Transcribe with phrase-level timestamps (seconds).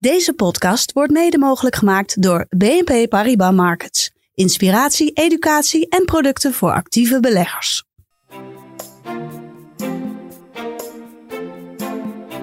[0.00, 4.10] Deze podcast wordt mede mogelijk gemaakt door BNP Paribas Markets.
[4.34, 7.84] Inspiratie, educatie en producten voor actieve beleggers.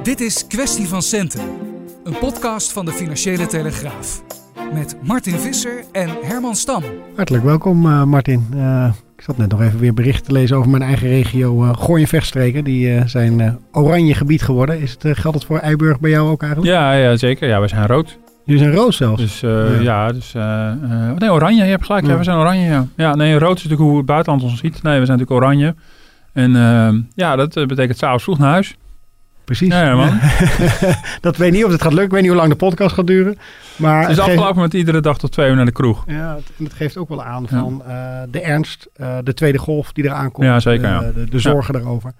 [0.03, 1.49] Dit is Kwestie van Centen,
[2.03, 4.23] een podcast van de Financiële Telegraaf.
[4.73, 6.83] Met Martin Visser en Herman Stam.
[7.15, 8.47] Hartelijk welkom uh, Martin.
[8.53, 11.73] Uh, ik zat net nog even weer berichten te lezen over mijn eigen regio uh,
[11.77, 12.63] Gooi en Vechtstreken.
[12.63, 14.81] Die zijn oranje gebied geworden.
[14.81, 16.73] Is het, geldt het voor Eiburg bij jou ook eigenlijk?
[16.73, 17.47] Ja, ja zeker.
[17.47, 18.17] Ja, we zijn rood.
[18.43, 19.21] Jullie zijn rood zelfs?
[19.21, 19.79] Dus ja.
[19.79, 20.33] ja, dus...
[21.17, 21.63] nee, oranje.
[21.63, 22.05] Je hebt gelijk.
[22.05, 22.11] Ja.
[22.11, 22.17] ja.
[22.17, 22.85] we zijn oranje, ja.
[22.95, 24.83] Ja, nee, rood is natuurlijk hoe het buitenland ons ziet.
[24.83, 25.75] Nee, we zijn natuurlijk oranje.
[26.33, 26.51] En
[27.15, 28.75] ja, dat betekent s'avonds vroeg naar huis.
[29.47, 29.73] Precies.
[29.73, 30.19] Ja, man.
[31.27, 32.05] dat weet niet of het gaat lukken.
[32.05, 33.37] Ik weet niet hoe lang de podcast gaat duren.
[33.75, 36.03] Maar het is het afgelopen met iedere dag tot twee uur naar de kroeg.
[36.07, 39.57] Ja, het, en het geeft ook wel aan van uh, de ernst, uh, de tweede
[39.57, 40.47] golf die eraan komt.
[40.47, 40.81] Ja, zeker.
[40.81, 41.11] De, ja.
[41.11, 42.11] de, de zorgen daarover.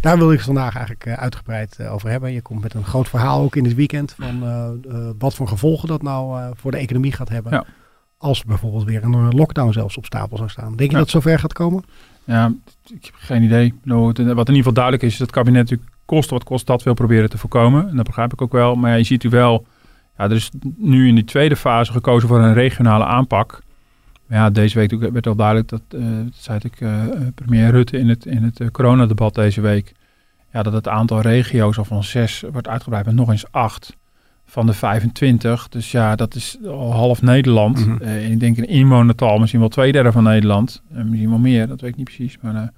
[0.00, 2.32] Daar wil ik het vandaag eigenlijk uh, uitgebreid over hebben.
[2.32, 4.44] Je komt met een groot verhaal ook in het weekend van
[5.18, 7.64] wat voor gevolgen dat nou voor de economie gaat hebben.
[8.18, 10.76] Als bijvoorbeeld weer een lockdown zelfs op stapel zou staan.
[10.76, 11.84] Denk je dat het zover gaat komen?
[12.24, 12.52] Ja,
[12.94, 13.74] ik heb geen idee.
[13.84, 16.82] Wat in ieder geval duidelijk is, is dat het kabinet natuurlijk kost wat kost dat
[16.82, 17.88] wil proberen te voorkomen.
[17.88, 18.74] En dat begrijp ik ook wel.
[18.74, 19.66] Maar ja, je ziet u wel,
[20.18, 23.62] ja, er is nu in die tweede fase gekozen voor een regionale aanpak.
[24.26, 27.02] Maar ja, deze week werd al duidelijk dat, uh, dat zei ik, uh,
[27.34, 29.92] premier Rutte in het, in het uh, coronadebat deze week,
[30.52, 33.96] ja, dat het aantal regio's al van zes wordt uitgebreid met nog eens acht
[34.46, 35.68] van de 25.
[35.68, 37.86] Dus ja, dat is al half Nederland.
[37.86, 38.00] Mm -hmm.
[38.00, 40.82] en ik denk een inwonertal misschien wel twee derde van Nederland.
[40.88, 42.38] misschien wel meer, dat weet ik niet precies.
[42.40, 42.72] Maar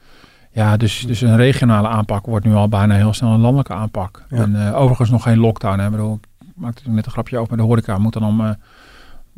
[0.59, 4.23] ja, dus, dus een regionale aanpak wordt nu al bijna heel snel een landelijke aanpak.
[4.31, 4.37] Ja.
[4.37, 5.79] En uh, overigens nog geen lockdown.
[5.79, 5.85] Hè.
[5.85, 8.41] Ik bedoel, ik maakte net een grapje over, maar de horeca moet dan om...
[8.41, 8.51] Uh,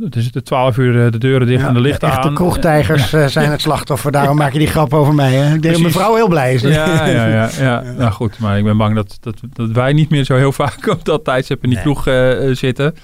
[0.00, 2.34] het is de 12 uur de deuren dicht ja, en de lichten de echte aan.
[2.34, 4.12] kroegtijgers uh, zijn het slachtoffer.
[4.12, 5.32] Daarom maak je die grap over mij.
[5.32, 5.54] Hè?
[5.54, 6.62] Ik denk dat mevrouw heel blij is.
[6.62, 7.82] Ja, ja, ja, ja.
[7.96, 10.86] Nou goed, maar ik ben bang dat, dat, dat wij niet meer zo heel vaak
[10.86, 11.84] op dat tijdstip in die nee.
[11.84, 12.94] kroeg uh, zitten.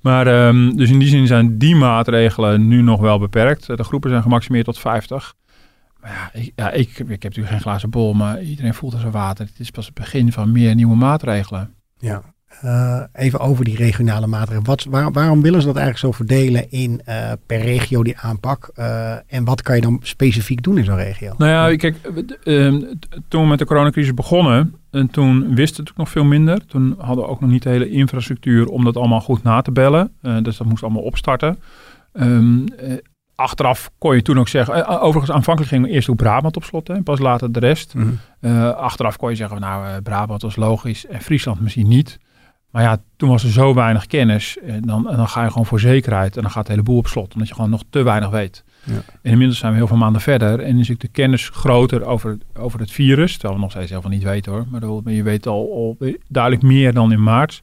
[0.00, 3.66] Maar um, dus in die zin zijn die maatregelen nu nog wel beperkt.
[3.66, 5.34] De groepen zijn gemaximeerd tot 50.
[6.06, 9.10] Ja, ik, ja ik, ik heb natuurlijk geen glazen bol, maar iedereen voelt als een
[9.10, 9.46] water.
[9.46, 11.74] Het is pas het begin van meer nieuwe maatregelen.
[11.98, 12.22] Ja,
[12.64, 14.64] uh, even over die regionale maatregelen.
[14.64, 18.70] Wat, waar, waarom willen ze dat eigenlijk zo verdelen in uh, per regio die aanpak?
[18.74, 21.34] Uh, en wat kan je dan specifiek doen in zo'n regio?
[21.38, 21.96] Nou ja, kijk,
[23.28, 26.66] toen we met de coronacrisis begonnen, en toen wisten we het nog veel minder.
[26.66, 29.72] Toen hadden we ook nog niet de hele infrastructuur om dat allemaal goed na te
[29.72, 30.12] bellen.
[30.42, 31.58] dus dat moest allemaal opstarten.
[32.12, 32.64] Um,
[33.36, 37.02] achteraf kon je toen ook zeggen, overigens aanvankelijk ging eerst ook Brabant op slot en
[37.02, 37.94] pas later de rest.
[37.94, 38.50] Mm -hmm.
[38.50, 42.18] uh, achteraf kon je zeggen, nou Brabant was logisch en Friesland misschien niet.
[42.70, 45.66] Maar ja, toen was er zo weinig kennis en dan, en dan ga je gewoon
[45.66, 48.02] voor zekerheid en dan gaat de hele boel op slot, omdat je gewoon nog te
[48.02, 48.64] weinig weet.
[48.84, 48.94] Ja.
[49.22, 52.38] En inmiddels zijn we heel veel maanden verder en is ook de kennis groter over,
[52.54, 55.46] over het virus, terwijl we nog steeds heel veel niet weten hoor, maar je weet
[55.46, 57.62] al, al duidelijk meer dan in maart.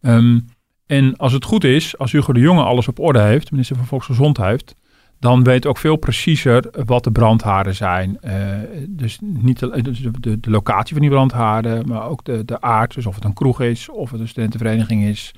[0.00, 0.46] Um,
[0.86, 3.86] en als het goed is, als Hugo de Jonge alles op orde heeft, minister van
[3.86, 4.76] Volksgezondheid,
[5.18, 8.18] dan weet ook veel preciezer wat de brandhaarden zijn.
[8.24, 8.32] Uh,
[8.88, 12.94] dus niet de, de, de, de, locatie van die brandhaarden, maar ook de, de aard.
[12.94, 15.34] Dus of het een kroeg is, of het een studentenvereniging is,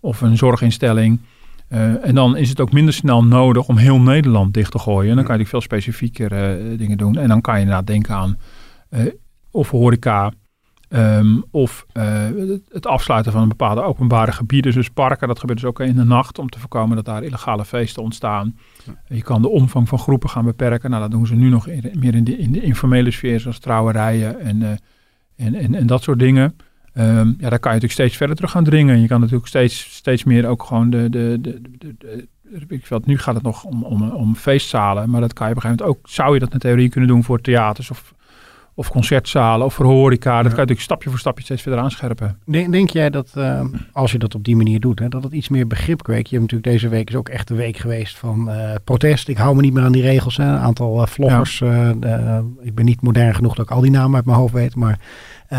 [0.00, 1.20] of een zorginstelling.
[1.68, 5.10] Uh, en dan is het ook minder snel nodig om heel Nederland dicht te gooien.
[5.10, 7.16] En dan kan je veel specifieker uh, dingen doen.
[7.16, 8.38] En dan kan je inderdaad denken aan
[9.52, 10.32] of horeca,
[10.94, 12.04] Um, of uh,
[12.68, 15.28] het afsluiten van een bepaalde openbare gebieden, dus parken.
[15.28, 18.56] Dat gebeurt dus ook in de nacht om te voorkomen dat daar illegale feesten ontstaan.
[18.84, 18.92] Ja.
[19.06, 20.90] Je kan de omvang van groepen gaan beperken.
[20.90, 23.58] Nou, dat doen ze nu nog in, meer in de, in de informele sfeer, zoals
[23.58, 24.68] trouwerijen en, uh,
[25.36, 26.56] en, en, en, dat soort dingen.
[26.94, 29.00] Um, ja, daar kan je natuurlijk steeds verder terug gaan dringen.
[29.00, 32.28] Je kan natuurlijk steeds, steeds meer ook gewoon de, de, de, de, de
[32.68, 35.56] ik weet, nu gaat het nog om, om, om feestzalen, maar dat kan je op
[35.56, 38.14] een gegeven moment ook, zou je dat in theorie kunnen doen voor theaters of
[38.74, 40.30] of concertzalen of voor horeca.
[40.30, 42.38] Dat kan je natuurlijk stapje voor stapje steeds verder aanscherpen.
[42.44, 43.60] Denk, denk jij dat uh,
[43.92, 46.28] als je dat op die manier doet, hè, dat het iets meer begrip kweekt?
[46.28, 49.28] Je hebt natuurlijk deze week is ook echt de week geweest van uh, protest.
[49.28, 50.36] Ik hou me niet meer aan die regels.
[50.36, 50.44] Hè.
[50.44, 51.58] Een aantal uh, vloggers.
[51.58, 52.42] Ja.
[52.60, 54.76] ik ben niet modern genoeg dat ik al die namen uit mijn hoofd weet.
[54.76, 54.98] Maar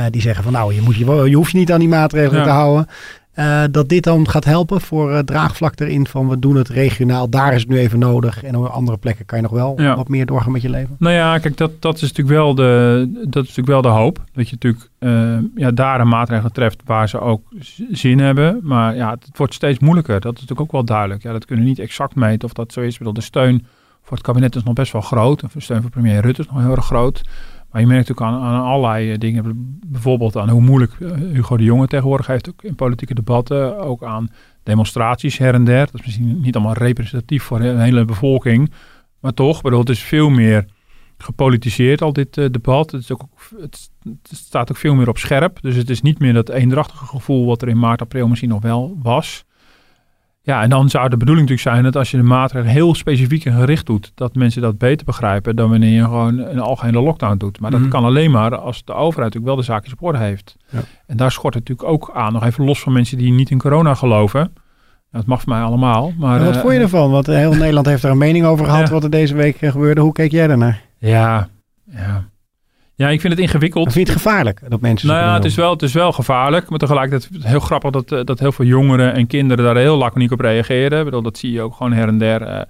[0.09, 2.43] die zeggen van nou, je, moet je, je hoeft je niet aan die maatregelen ja.
[2.43, 2.87] te houden.
[3.35, 7.29] Uh, dat dit dan gaat helpen voor uh, draagvlak erin van we doen het regionaal,
[7.29, 8.43] daar is het nu even nodig.
[8.43, 9.95] En op andere plekken kan je nog wel ja.
[9.95, 10.95] wat meer doorgaan met je leven.
[10.99, 14.23] Nou ja, kijk, dat, dat, is, natuurlijk wel de, dat is natuurlijk wel de hoop.
[14.33, 17.41] Dat je natuurlijk uh, ja, daar een maatregel treft waar ze ook
[17.91, 18.59] zin hebben.
[18.63, 20.19] Maar ja, het wordt steeds moeilijker.
[20.19, 21.23] Dat is natuurlijk ook wel duidelijk.
[21.23, 22.97] Ja, dat kunnen we niet exact meten of dat zo is.
[22.97, 23.65] De steun
[24.03, 25.39] voor het kabinet is nog best wel groot.
[25.39, 27.21] De steun voor premier Rutte is nog heel erg groot.
[27.73, 31.63] Maar je merkt natuurlijk aan, allerlei eh, dingen, bijvoorbeeld aan hoe moeilijk eh, Hugo de
[31.63, 34.29] Jonge tegenwoordig heeft, ook in politieke debatten, ook aan
[34.63, 35.85] demonstraties her en der.
[35.85, 38.71] Dat is misschien niet allemaal representatief voor een hele bevolking,
[39.19, 40.65] maar toch, bedoel, het is veel meer
[41.17, 42.91] gepolitiseerd al dit debat.
[42.91, 43.21] Het, ook,
[43.59, 43.89] het,
[44.21, 47.61] staat ook veel meer op scherp, dus het is niet meer dat eendrachtige gevoel wat
[47.61, 49.45] er in maart, april misschien nog wel was.
[50.45, 53.45] Ja, en dan zou de bedoeling natuurlijk zijn dat als je de maatregelen heel specifiek
[53.45, 57.37] en gericht doet, dat mensen dat beter begrijpen dan wanneer je gewoon een algehele lockdown
[57.37, 57.59] doet.
[57.59, 57.89] Maar dat mhm.
[57.89, 60.55] kan alleen maar als de overheid natuurlijk wel de zaakjes op orde heeft.
[60.69, 60.79] Ja.
[61.07, 63.57] En daar schort het natuurlijk ook aan, nog even los van mensen die niet in
[63.57, 64.53] corona geloven.
[65.11, 66.13] Dat mag voor mij allemaal.
[66.17, 67.11] Maar, wat uh, vond je ervan?
[67.11, 70.01] Want heel Nederland heeft er een mening over gehad wat er deze week eh, gebeurde.
[70.01, 70.81] Hoe keek jij daarnaar?
[70.97, 71.49] Ja,
[71.91, 72.25] ja.
[72.95, 73.91] Ja, ik vind het ingewikkeld.
[73.91, 75.07] vind je het gevaarlijk dat mensen.
[75.07, 76.69] Nou ja, het is, wel, het is wel gevaarlijk.
[76.69, 80.31] Maar tegelijkertijd heel grappig dat, eh, dat heel veel jongeren en kinderen daar heel laconiek
[80.31, 80.99] op reageren.
[80.99, 82.41] Ik bedoel, dat zie je ook gewoon her en der.
[82.41, 82.61] Uh,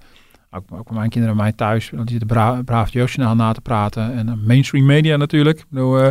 [0.50, 1.90] ook, ook mijn kinderen bij mij thuis.
[1.90, 4.14] Die zitten bra braaf jeugdjournaal na te praten.
[4.14, 5.58] En uh, mainstream media natuurlijk.
[5.58, 6.08] Ik bedoel, uh,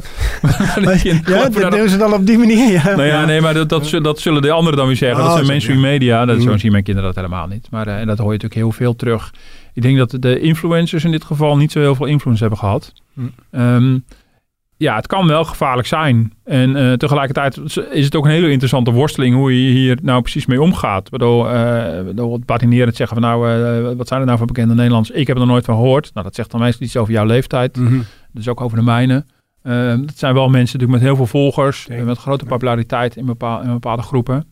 [1.03, 2.71] ja, dat doen ze dan op die manier.
[2.71, 2.83] Ja.
[2.83, 5.17] Nou ja, nee, maar dat, dat, dat zullen de anderen dan weer zeggen.
[5.17, 6.25] dat oh, zijn mainstream media.
[6.25, 6.57] Dat, zo mm.
[6.57, 7.67] zien mijn kinderen dat helemaal niet.
[7.71, 9.31] Maar en dat hoor je natuurlijk heel veel terug
[9.73, 12.93] ik denk dat de influencers in dit geval niet zo heel veel influence hebben gehad.
[13.13, 13.21] Hm.
[13.51, 13.97] Ehm,
[14.83, 16.33] ja, het kan wel gevaarlijk zijn.
[16.43, 17.57] En uh, tegelijkertijd
[17.91, 21.09] is het ook een hele interessante worsteling hoe je hier nou precies mee omgaat.
[21.09, 25.11] Waardoor, uh, het zeggen van nou, uh, wat zijn er nou voor bekende Nederlands?
[25.11, 26.13] Ik heb er nog nooit van gehoord.
[26.13, 27.77] Nou, dat zegt dan meestal iets over jouw leeftijd.
[27.77, 28.03] Mm -hmm.
[28.31, 29.25] Dus ook over de mijne.
[29.63, 33.61] Uh, dat zijn wel mensen natuurlijk met heel veel volgers, met grote populariteit in, bepaal,
[33.61, 34.45] in bepaalde groepen.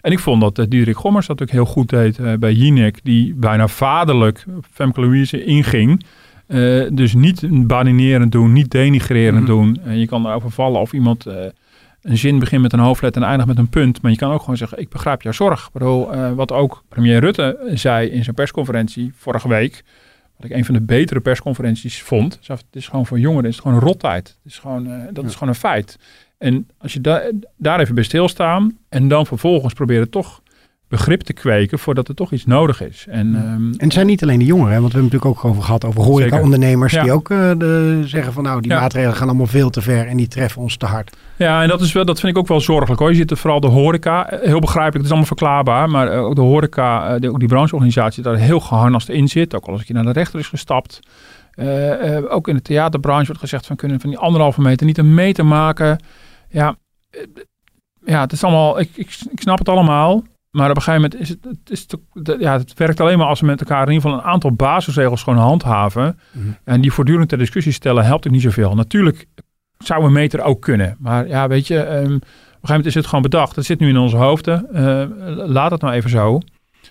[0.00, 3.34] En ik vond dat uh, Diederik Gommers dat ook heel goed deed bij Jinek, die
[3.34, 6.04] bijna vaderlijk Femke Louise inging.
[6.48, 9.80] Uh, dus niet baninerend doen, niet denigrerend mm doen.
[9.84, 11.26] En je kan erover vallen of iemand
[12.02, 14.02] een zin begint met een hoofdletter en eindigt met een punt.
[14.02, 15.72] Maar je kan ook gewoon zeggen, ik begrijp jouw zorg.
[15.72, 19.84] Bedoel, wat ook premier Rutte zei in zijn persconferentie vorige week.
[20.36, 22.38] Wat ik een van de betere persconferenties vond.
[22.46, 24.28] Het is gewoon voor jongeren, is het gewoon een rottijd.
[24.42, 25.98] Het is gewoon, dat is gewoon een feit.
[26.38, 27.22] En als je da
[27.56, 30.42] daar even bij stilstaan en dan vervolgens proberen toch
[30.96, 33.06] begrip te kweken voordat er toch iets nodig is.
[33.08, 35.62] En, um, en het zijn niet alleen de jongeren, want we hebben natuurlijk ook over
[35.62, 39.70] gehad over horeca-ondernemers die ook uh, de, zeggen van nou, die maatregelen gaan allemaal veel
[39.70, 41.16] te ver en die treffen ons te hard.
[41.36, 43.10] Ja, en dat, is wel, dat vind ik ook wel zorgelijk hoor.
[43.10, 46.24] Je ziet er vooral de horeca, eh, heel begrijpelijk, het is allemaal verklaarbaar, maar uh,
[46.24, 49.80] ook de horeca, de, ook die brancheorganisatie daar heel geharnast in zit, ook al als
[49.80, 51.00] ik je naar de rechter is gestapt.
[52.28, 55.46] ook in de theaterbranche wordt gezegd van kunnen van die anderhalve meter niet een meter
[55.46, 55.98] maken.
[56.48, 56.76] Ja,
[58.04, 60.22] ja het is allemaal, ik, ik, ik snap het allemaal.
[60.54, 61.86] Maar op een gegeven moment is het, het, is
[62.38, 65.22] ja, het werkt alleen maar als we met elkaar in ieder geval een aantal basisregels
[65.22, 66.18] gewoon handhaven.
[66.32, 66.46] Mhm.
[66.64, 68.74] En die voortdurend ter discussie stellen, helpt het niet zoveel.
[68.74, 69.26] Natuurlijk
[69.78, 70.96] zou een meter ook kunnen.
[70.98, 73.56] Maar ja, weet je, um, op een gegeven moment is het gewoon bedacht.
[73.56, 74.66] Het zit nu in onze hoofden.
[74.72, 75.04] Uh,
[75.46, 76.38] laat het nou even zo.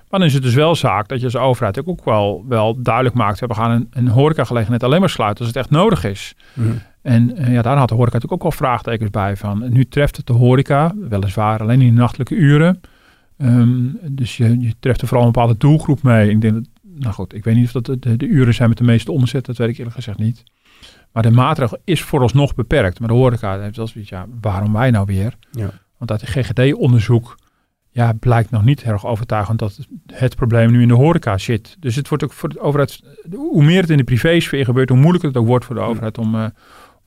[0.09, 3.15] Maar dan is het dus wel zaak dat je als overheid ook wel, wel duidelijk
[3.15, 3.39] maakt.
[3.39, 6.35] We gaan een, een horecagelegenheid alleen maar sluiten als het echt nodig is.
[6.53, 6.69] Mhm.
[7.01, 9.65] En uh, ja, daar had de horeca natuurlijk ook wel vraagtekens bij van.
[9.69, 12.81] Nu treft het de horeca, weliswaar alleen in de nachtelijke uren.
[13.37, 16.29] Um, dus je, je, treft er vooral een bepaalde doelgroep mee.
[16.29, 18.77] Ik denk dat, nou goed, ik weet niet of dat de, de, uren zijn met
[18.77, 20.43] de meeste omzet, dat weet ik eerlijk gezegd niet.
[21.11, 22.99] Maar de maatregel is vooralsnog beperkt.
[22.99, 25.35] Maar de horeca heeft wel zoiets, ja, waarom wij nou weer?
[25.51, 25.69] Ja.
[25.97, 27.35] Want uit de GGD-onderzoek
[27.93, 29.79] ja, blijkt nog niet erg overtuigend dat
[30.13, 31.75] het probleem nu in de horeca zit.
[31.79, 34.97] Dus het wordt ook voor de overheid, hoe meer het in de privésfeer gebeurt, hoe
[34.97, 36.45] moeilijker het ook wordt voor de overheid om, uh,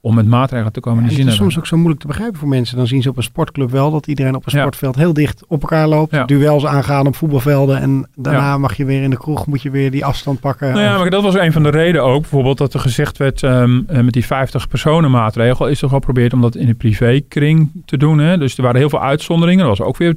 [0.06, 1.04] om met maatregelen te komen.
[1.04, 2.76] Ja, het is soms ook zo moeilijk te begrijpen voor mensen.
[2.76, 5.60] Dan zien ze op een sportclub wel dat iedereen op een sportveld heel dicht op
[5.60, 6.10] elkaar loopt.
[6.10, 6.24] Ja.
[6.24, 7.80] Duels aangaan op voetbalvelden.
[7.80, 10.72] En daarna mag je weer in de kroeg, moet je weer die afstand pakken.
[10.72, 12.20] Nou ja, maar dat was een van de redenen ook.
[12.20, 15.68] Bijvoorbeeld dat er gezegd werd um, met die 50 personen maatregel.
[15.68, 18.18] Is toch al geprobeerd om dat in de privékring te doen.
[18.18, 18.38] Hè?
[18.38, 19.62] Dus er waren heel veel uitzonderingen.
[19.62, 20.16] Er was ook weer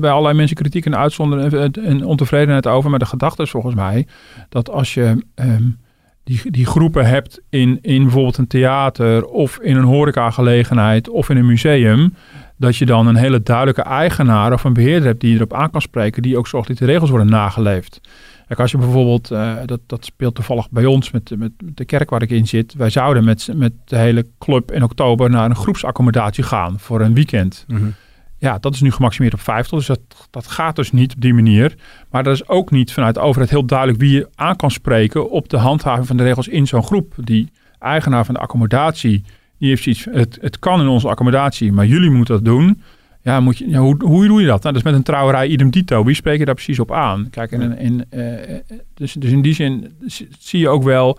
[0.00, 2.90] bij allerlei mensen kritiek en uitzonderingen en ontevredenheid over.
[2.90, 4.06] Maar de gedachte is volgens mij
[4.48, 5.24] dat als je...
[5.34, 5.82] Um,
[6.24, 11.36] die, die groepen hebt in, in bijvoorbeeld een theater of in een horecagelegenheid of in
[11.36, 12.14] een museum,
[12.56, 15.80] dat je dan een hele duidelijke eigenaar of een beheerder hebt die erop aan kan
[15.80, 18.00] spreken, die ook zorgt dat de regels worden nageleefd.
[18.46, 22.10] Kijk, als je bijvoorbeeld, uh, dat, dat speelt toevallig bij ons met, met de kerk
[22.10, 22.74] waar ik in zit.
[22.74, 27.14] Wij zouden met, met de hele club in oktober naar een groepsaccommodatie gaan voor een
[27.14, 27.64] weekend.
[27.68, 27.94] Mm
[28.44, 29.78] ja, dat is nu gemaximeerd op 50.
[29.78, 31.74] Dus dat, dat gaat dus niet op die manier.
[32.10, 35.30] Maar dat is ook niet vanuit de overheid heel duidelijk wie je aan kan spreken
[35.30, 37.14] op de handhaving van de regels in zo'n groep.
[37.16, 39.24] Die eigenaar van de accommodatie,
[39.58, 42.82] die heeft iets, het, het kan in onze accommodatie, maar jullie moeten dat doen.
[43.22, 44.62] ja, moet je, hoe, hoe doe je dat?
[44.62, 46.04] Nou, dus met een trouwerij idem dito.
[46.04, 47.30] Wie spreek je daar precies op aan?
[47.30, 49.96] Kijk, en, en, uh, dus, dus in die zin
[50.38, 51.18] zie je ook wel...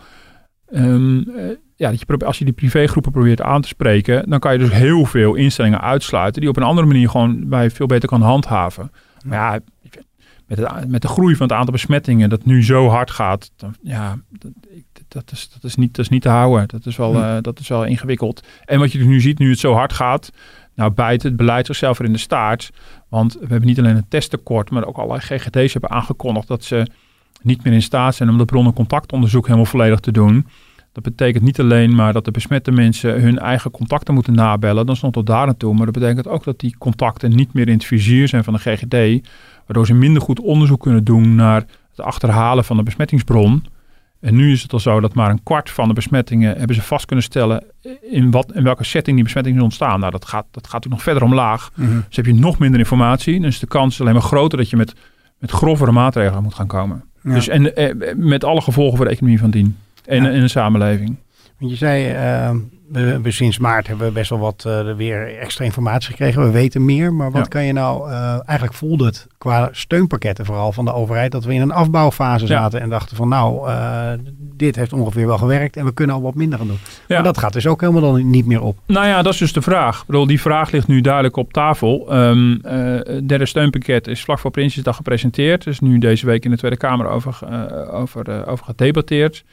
[0.74, 1.28] Um,
[1.76, 4.72] ja, dat je als je die privégroepen probeert aan te spreken, dan kan je dus
[4.72, 8.92] heel veel instellingen uitsluiten die op een andere manier gewoon bij veel beter kan handhaven.
[9.26, 9.60] Maar ja,
[10.48, 13.76] met, het, met de groei van het aantal besmettingen dat nu zo hard gaat, dan,
[13.82, 14.52] ja, dat,
[15.08, 16.68] dat, is, dat, is niet, dat is niet te houden.
[16.68, 18.44] Dat is, wel, uh, dat is wel ingewikkeld.
[18.66, 20.32] En wat je dus nu ziet, nu het zo hard gaat,
[20.76, 22.70] nou bijt het beleid zichzelf er in de staart.
[23.10, 26.88] Want we hebben niet alleen een testtekort, maar ook allerlei GGD's hebben aangekondigd dat ze
[27.42, 30.48] niet meer in staat zijn om dat bronnen contactonderzoek helemaal volledig te doen.
[30.96, 34.96] Dat betekent niet alleen maar dat de besmette mensen hun eigen contacten moeten nabellen, dan
[34.96, 35.74] stond tot daar naartoe.
[35.74, 38.60] Maar dat betekent ook dat die contacten niet meer in het vizier zijn van de
[38.60, 39.28] GGD,
[39.66, 43.66] waardoor ze minder goed onderzoek kunnen doen naar het achterhalen van de besmettingsbron.
[44.20, 46.82] En nu is het al zo dat maar een kwart van de besmettingen hebben ze
[46.82, 47.64] vast kunnen stellen
[48.10, 50.00] in, wat, in welke setting die besmettingen ontstaan.
[50.00, 51.72] Nou, dat gaat, dat gaat nog verder omlaag.
[51.76, 53.40] Mm Dus heb je nog minder informatie.
[53.40, 54.94] Dan is de kans alleen maar groter dat je met,
[55.38, 57.04] met grovere maatregelen moet gaan komen.
[57.22, 59.76] Dus en eh, met alle gevolgen voor de economie van dien
[60.06, 61.16] en in de samenleving.
[61.60, 62.56] Want je zei, uh,
[62.90, 66.44] we, we, sinds maart hebben we best wel wat uh, weer extra informatie gekregen.
[66.44, 70.72] We weten meer, maar wat kan je nou, uh, eigenlijk voelde het qua steunpakketten vooral
[70.72, 74.76] van de overheid, dat we in een afbouwfase zaten en dachten van nou, uh, dit
[74.76, 76.80] heeft ongeveer wel gewerkt en we kunnen al wat minder gaan doen.
[77.08, 77.16] Ja.
[77.16, 78.78] Maar dat gaat dus ook helemaal dan niet meer op.
[78.86, 80.00] Nou ja, dat is dus de vraag.
[80.00, 82.16] Ik bedoel, die vraag ligt nu duidelijk op tafel.
[82.16, 85.68] Um, het derde steunpakket is vlak voor Prinsjesdag gepresenteerd.
[85.68, 87.40] is nu deze week in de Tweede Kamer over,
[87.92, 89.44] over, over gedebatteerd.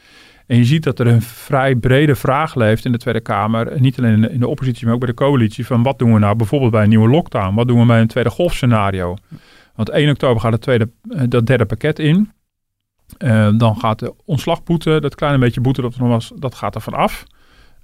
[0.46, 3.80] En je ziet dat er een vrij brede vraag leeft in de Tweede Kamer.
[3.80, 5.66] Niet alleen in de oppositie, maar ook bij de coalitie.
[5.66, 7.54] Van wat doen we nou bijvoorbeeld bij een nieuwe lockdown?
[7.54, 9.16] Wat doen we bij een tweede golfscenario?
[9.74, 12.30] Want 1 oktober gaat het tweede, eh, dat derde pakket in.
[13.18, 16.74] Uh, dan gaat de ontslagboete, dat kleine beetje boete dat er nog was, dat gaat
[16.74, 17.24] er vanaf.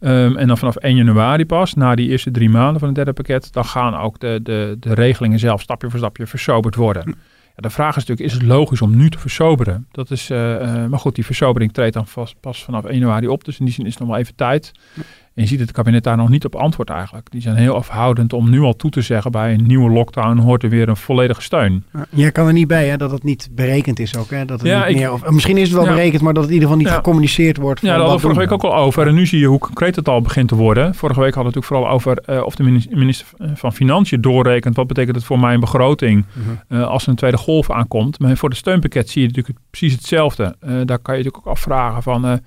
[0.00, 3.12] Um, en dan vanaf 1 januari pas, na die eerste drie maanden van het derde
[3.12, 7.16] pakket, dan gaan ook de, de, de regelingen zelf stapje voor stapje versoberd worden
[7.60, 9.86] de vraag is natuurlijk, is het logisch om nu te versoberen?
[9.90, 13.28] Dat is, uh, uh, maar goed, die versobering treedt dan vast, pas vanaf 1 januari
[13.28, 13.44] op.
[13.44, 14.72] Dus in die zin is het nog wel even tijd.
[15.38, 17.30] En je ziet het kabinet daar nog niet op antwoord eigenlijk.
[17.30, 20.62] Die zijn heel afhoudend om nu al toe te zeggen bij een nieuwe lockdown hoort
[20.62, 21.85] er weer een volledige steun.
[22.11, 24.30] Je kan er niet bij hè, dat het niet berekend is ook.
[24.30, 24.45] Hè?
[24.45, 26.61] Dat het ja, niet meer, of, misschien is het wel berekend, maar dat het in
[26.61, 27.80] ieder geval niet gecommuniceerd wordt.
[27.80, 29.07] Ja, daar hadden we vorige week ook al over.
[29.07, 30.95] En nu zie je hoe concreet het al begint te worden.
[30.95, 34.76] Vorige week hadden we het natuurlijk vooral over uh, of de minister van Financiën doorrekent.
[34.76, 36.25] Wat betekent het voor mijn begroting
[36.68, 38.18] uh, als er een tweede golf aankomt.
[38.18, 40.42] Maar voor de steunpakket zie je natuurlijk precies hetzelfde.
[40.45, 42.40] Uh, daar kan je natuurlijk ook afvragen van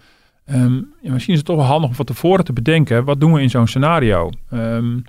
[0.53, 3.33] Um, ja, misschien is het toch wel handig om van tevoren te bedenken, wat doen
[3.33, 4.29] we in zo'n scenario?
[4.53, 5.03] Um,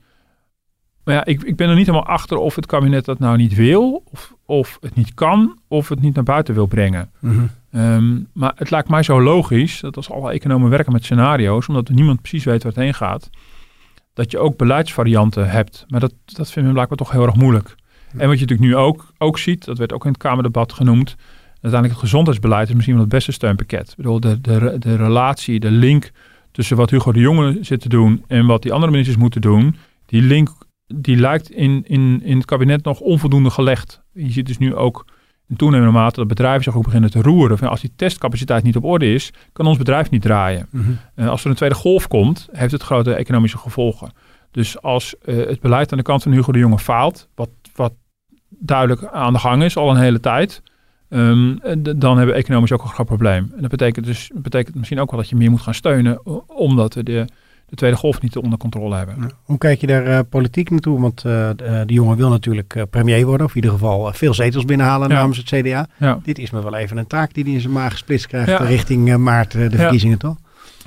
[1.04, 3.54] maar ja, ik, ik ben er niet helemaal achter of het kabinet dat nou niet
[3.54, 7.10] wil, of, of het niet kan, of het niet naar buiten wil brengen.
[7.18, 11.68] Mm um, maar het lijkt mij zo logisch, dat als alle economen werken met scenario's,
[11.68, 13.30] omdat niemand precies weet waar het heen gaat,
[14.14, 15.84] dat je ook beleidsvarianten hebt.
[15.88, 17.74] Maar dat, dat we blijkbaar toch heel erg moeilijk.
[18.16, 21.16] En wat je natuurlijk nu ook, ook ziet, dat werd ook in het Kamerdebat genoemd,
[21.62, 23.90] uiteindelijk het gezondheidsbeleid is misschien wel het beste steunpakket.
[23.90, 26.10] Ik bedoel, de, de, de relatie, de link
[26.50, 29.76] tussen wat Hugo de Jonge zit te doen en wat die andere ministers moeten doen,
[30.06, 30.50] die link
[30.94, 34.02] die lijkt in, in, in het kabinet nog onvoldoende gelegd.
[34.12, 35.06] Je ziet dus nu ook
[35.48, 37.58] in toenemende mate dat bedrijven zich ook beginnen te roeren.
[37.58, 40.68] Van als die testcapaciteit niet op orde is, kan ons bedrijf niet draaien.
[40.70, 44.12] Mm als er een tweede golf komt, heeft het grote economische gevolgen.
[44.50, 47.92] Dus als uh, het beleid aan de kant van Hugo de Jonge faalt, wat, wat
[48.48, 50.62] duidelijk aan de gang is al een hele tijd,
[51.14, 51.58] Um,
[51.96, 53.52] dan hebben we economisch ook een groot probleem.
[53.54, 56.94] En dat betekent dus betekent misschien ook wel dat je meer moet gaan steunen, omdat
[56.94, 57.24] we de,
[57.66, 59.30] de tweede golf niet onder controle hebben.
[59.44, 61.00] hoe kijk je daar uh, politiek naartoe?
[61.00, 64.34] Want uh, de, die jongen wil natuurlijk uh, premier worden, of in ieder geval veel
[64.34, 65.86] zetels binnenhalen namens het CDA.
[65.98, 66.18] Ja.
[66.22, 69.16] Dit is me wel even een taak die hij in zijn maag gesplitst krijgt richting
[69.16, 70.36] maart de verkiezingen, toch?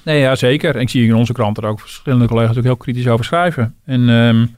[0.04, 0.76] Nee, ja, zeker.
[0.76, 3.76] En ik zie in onze krant er ook verschillende collega's ook heel kritisch over schrijven.
[3.86, 4.56] En um,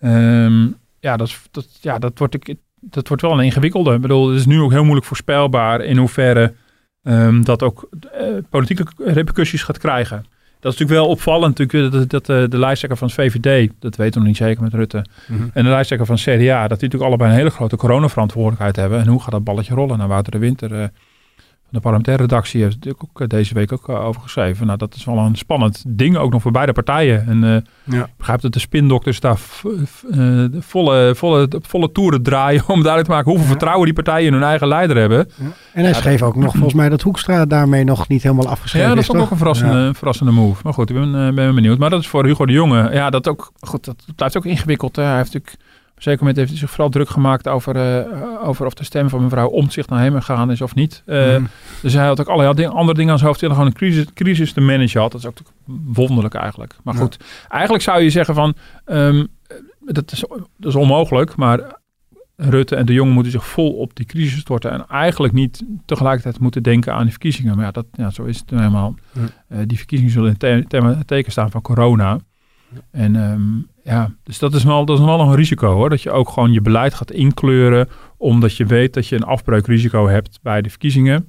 [0.00, 3.94] um, ja, dat, dat, ja, dat wordt ik dat wordt wel een ingewikkelde.
[3.94, 6.54] Ik bedoel, het is nu ook heel moeilijk voorspelbaar in hoeverre
[7.02, 10.24] um, dat ook uh, politieke repercussies gaat krijgen.
[10.60, 13.96] Dat is natuurlijk wel opvallend natuurlijk, dat, dat uh, de lijsttrekker van het VVD, dat
[13.96, 15.50] weten we nog niet zeker met Rutte, mm -hmm.
[15.52, 19.00] en de lijsttrekker van CDA, dat die natuurlijk allebei een hele grote coronaverantwoordelijkheid hebben.
[19.00, 19.96] En hoe gaat dat balletje rollen?
[19.96, 20.84] Nou, Wouter de Winter uh,
[21.68, 24.66] de parlementaire redactie heeft natuurlijk ook eh, deze week ook eh, over geschreven.
[24.66, 27.26] Nou, dat is wel een spannend ding, ook nog voor beide partijen.
[27.26, 27.56] En uh,
[27.98, 28.08] ja.
[28.16, 29.38] begrijp dat de spindokters daar
[30.10, 34.32] uh, volle, volle, volle toeren draaien om duidelijk te maken hoeveel vertrouwen die partijen in
[34.32, 35.28] hun eigen leider hebben.
[35.36, 35.44] Ja.
[35.72, 38.94] En hij schreef ook nog volgens mij dat Hoekstra daarmee nog niet helemaal afgeschreven is.
[38.94, 40.60] Ja, dat is ook een verrassende, verrassende move.
[40.64, 41.78] Maar goed, ik ben, ben benieuwd.
[41.78, 42.90] Maar dat is voor Hugo de Jonge.
[42.92, 44.96] Ja, dat, ook, goed, dat blijft ook ingewikkeld.
[44.96, 45.02] Hè.
[45.02, 45.64] Hij heeft natuurlijk
[45.96, 49.22] zeker moment heeft hij zich vooral druk gemaakt over, uh, over of de stem van
[49.22, 51.02] mevrouw Omtzigt naar hem gegaan is of niet.
[51.06, 51.48] Uh, mm.
[51.82, 53.40] Dus hij had ook allerlei ding, andere dingen aan zijn hoofd.
[53.40, 55.12] Hij gewoon een crisis, crisis te managen had.
[55.12, 55.38] Dat is ook
[55.94, 56.76] wonderlijk eigenlijk.
[56.82, 57.16] Maar goed,
[57.48, 58.54] eigenlijk zou je zeggen van...
[58.86, 59.28] Um,
[59.80, 60.24] dat is,
[60.56, 61.60] dat is onmogelijk, maar
[62.36, 66.38] Rutte en de Jong moeten zich vol op die crisis storten en eigenlijk niet tegelijkertijd
[66.38, 67.56] moeten denken aan die verkiezingen.
[67.56, 68.94] Maar ja, dat, ja zo is het nu helemaal.
[69.14, 72.18] Uh, die verkiezingen zullen in het teken staan van corona.
[72.90, 75.90] En um, ja, dus dat is, wel, dat is wel een risico hoor.
[75.90, 77.88] Dat je ook gewoon je beleid gaat inkleuren.
[78.16, 81.28] Omdat je weet dat je een afbreukrisico hebt bij de verkiezingen.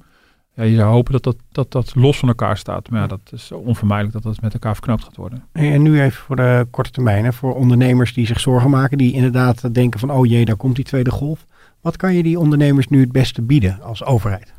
[0.54, 2.90] Ja, je zou hopen dat dat, dat dat los van elkaar staat.
[2.90, 5.44] Maar ja, dat is onvermijdelijk dat dat met elkaar verknapt gaat worden.
[5.52, 7.24] En nu even voor de korte termijn.
[7.24, 8.98] Hè, voor ondernemers die zich zorgen maken.
[8.98, 11.46] Die inderdaad denken van oh jee, daar komt die tweede golf.
[11.80, 14.52] Wat kan je die ondernemers nu het beste bieden als overheid?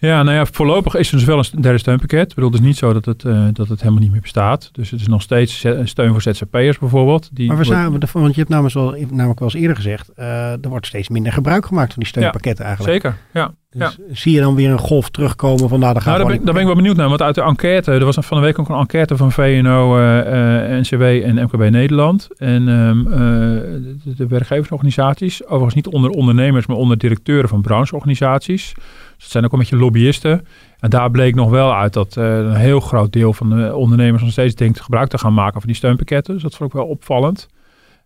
[0.00, 2.28] Ja, nou ja, voorlopig is er dus wel een derde steunpakket.
[2.28, 4.68] Ik bedoel, het is niet zo dat het, uh, dat het helemaal niet meer bestaat.
[4.72, 7.28] Dus het is nog steeds steun voor ZZP'ers bijvoorbeeld.
[7.32, 10.52] Die maar we zagen, want je hebt namelijk wel, namelijk wel eens eerder gezegd, uh,
[10.52, 13.02] er wordt steeds minder gebruik gemaakt van die steunpakketten ja, eigenlijk.
[13.02, 13.54] Zeker, ja.
[13.70, 14.14] Dus ja.
[14.14, 16.60] zie je dan weer een golf terugkomen van nou, daar, nou, daar, ben, daar ben
[16.62, 17.08] ik wel benieuwd naar.
[17.08, 20.16] Want uit de enquête, er was van de week ook een enquête van VNO, uh,
[20.16, 22.28] uh, NCW en MKB Nederland.
[22.36, 28.74] En um, de, de werkgeversorganisaties, overigens niet onder ondernemers, maar onder directeuren van brancheorganisaties.
[29.18, 30.46] Dus het zijn ook een beetje lobbyisten.
[30.78, 34.22] En daar bleek nog wel uit dat uh, een heel groot deel van de ondernemers
[34.22, 36.34] nog steeds denkt gebruik te gaan maken van die steunpakketten.
[36.34, 37.48] Dus dat vond ik wel opvallend.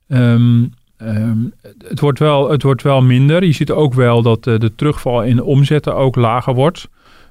[0.09, 1.53] Um, um,
[1.89, 3.45] het, wordt wel, het wordt wel minder.
[3.45, 6.89] Je ziet ook wel dat uh, de terugval in omzetten ook lager wordt.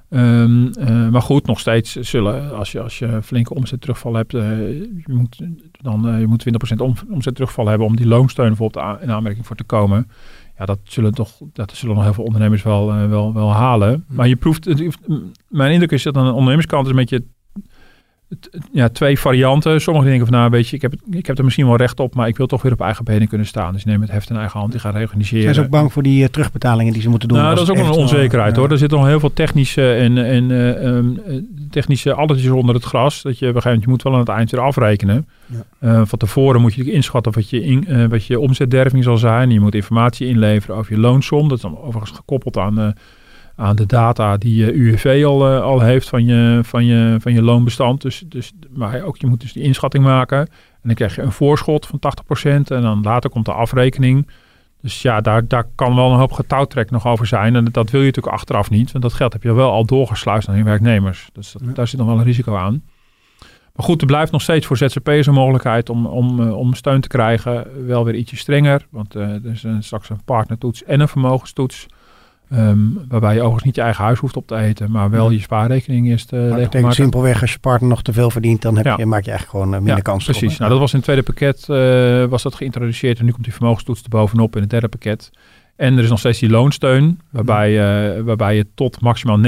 [0.09, 4.31] Um, uh, maar goed, nog steeds zullen, als je, als je flinke omzet terugval hebt,
[4.31, 5.41] je moet,
[5.81, 9.55] dan, je moet 20% om, omzet terugval hebben om die loonsteun bijvoorbeeld in aanmerking voor
[9.55, 10.07] te komen
[10.61, 14.05] ja, dat zullen toch dat zullen nog heel veel ondernemers wel, uh, wel, wel halen.
[14.07, 14.65] Maar je proeft,
[15.47, 17.23] mijn indruk is dat aan de ondernemerskant is een beetje
[18.71, 19.81] ja, twee varianten.
[19.81, 22.15] Sommigen denken van, nou weet je, ik heb, ik heb er misschien wel recht op,
[22.15, 23.73] maar ik wil toch weer op eigen benen kunnen staan.
[23.73, 25.43] Dus neem het heft in eigen hand, die gaan reorganiseren.
[25.43, 27.37] Zijn ze ook bang voor die uh, terugbetalingen die ze moeten doen?
[27.37, 28.71] Nou, dat is ook een onzekerheid hoor.
[28.71, 31.21] Er zitten nog heel veel technische en, en uh, um,
[31.69, 33.21] technische alletjes onder het gras.
[33.21, 35.27] Dat je op een gegeven moment, je moet wel aan het eind weer afrekenen.
[35.79, 36.05] Ja.
[36.05, 39.51] van tevoren moet je inschatten wat je, in, wat je omzetderving zal zijn.
[39.51, 41.47] Je moet informatie inleveren over je loonsom.
[41.47, 42.95] Dat is dan overigens gekoppeld aan
[43.61, 47.33] aan de data die je UWV al, uh, al heeft van je, van, je, van
[47.33, 48.01] je loonbestand.
[48.01, 50.39] Dus, dus, maar ook je moet dus die inschatting maken.
[50.39, 50.47] En
[50.83, 54.27] dan krijg je een voorschot van 80% en dan later komt de afrekening.
[54.81, 57.55] Dus ja, daar, daar kan wel een hoop getouwtrek nog over zijn.
[57.55, 58.91] En dat wil je natuurlijk achteraf niet.
[58.91, 61.29] Want dat geld heb je wel al doorgesluist aan je werknemers.
[61.33, 62.83] Dus dat, daar zit nog wel een risico aan.
[63.75, 67.01] Maar goed, er blijft nog steeds voor ZZP'ers een mogelijkheid om, om, uh, om steun
[67.01, 67.85] te krijgen.
[67.87, 68.87] Wel weer ietsje strenger.
[68.89, 71.87] Want uh, er is een, straks een partnertoets en een vermogenstoets.
[72.53, 75.39] Um, waarbij je overigens niet je eigen huis hoeft op te eten, maar wel je
[75.39, 78.97] spaarrekening eerst uh, maar betekent simpelweg als je partner nog te veel verdient, dan heb
[78.97, 80.23] je, maak je eigenlijk gewoon uh, minder ja, kans.
[80.23, 80.57] Precies.
[80.57, 83.53] nou, dat was in het tweede pakket uh, was dat geïntroduceerd en nu komt die
[83.53, 85.31] vermogenstoets er bovenop in het derde pakket.
[85.75, 87.71] En er is nog steeds die loonsteun, waarbij,
[88.17, 89.41] uh, waarbij je tot maximaal 90%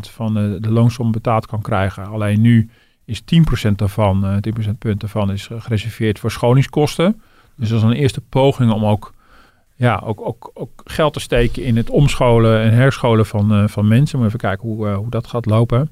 [0.00, 2.06] van de loonsom betaald kan krijgen.
[2.06, 2.70] Alleen nu
[3.04, 3.22] is
[3.68, 7.20] 10% daarvan, 10% punt daarvan is gereserveerd voor schoningskosten.
[7.56, 9.12] Dus dat is een eerste poging om ook
[9.82, 13.88] ja, ook, ook, ook geld te steken in het omscholen en herscholen van, uh, van
[13.88, 14.18] mensen.
[14.18, 15.90] Om even kijken hoe, uh, hoe dat gaat lopen.